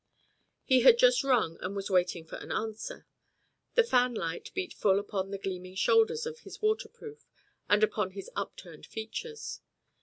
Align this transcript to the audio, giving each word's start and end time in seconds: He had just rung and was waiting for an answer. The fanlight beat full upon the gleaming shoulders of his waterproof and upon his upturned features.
He 0.63 0.79
had 0.79 0.97
just 0.97 1.23
rung 1.23 1.59
and 1.61 1.75
was 1.75 1.91
waiting 1.91 2.25
for 2.25 2.35
an 2.37 2.51
answer. 2.51 3.05
The 3.75 3.83
fanlight 3.83 4.51
beat 4.55 4.73
full 4.73 4.97
upon 4.97 5.29
the 5.29 5.37
gleaming 5.37 5.75
shoulders 5.75 6.25
of 6.25 6.39
his 6.39 6.59
waterproof 6.59 7.29
and 7.69 7.83
upon 7.83 8.13
his 8.13 8.31
upturned 8.35 8.87
features. 8.87 9.61